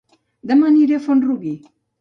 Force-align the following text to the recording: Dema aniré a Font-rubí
Dema 0.51 0.71
aniré 0.71 0.97
a 0.97 1.03
Font-rubí 1.05 1.57